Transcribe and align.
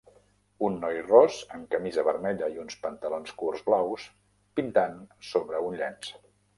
Un 0.69 0.77
noi 0.85 1.01
ros 1.09 1.37
amb 1.57 1.67
camisa 1.75 2.07
vermella 2.09 2.49
i 2.55 2.59
uns 2.65 2.79
pantalons 2.87 3.37
curts 3.45 3.65
blaus 3.71 4.09
pintant 4.61 5.01
sobre 5.33 5.67
un 5.71 5.83
llenç. 5.83 6.15